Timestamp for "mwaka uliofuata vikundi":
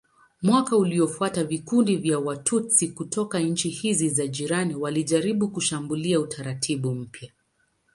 0.41-1.97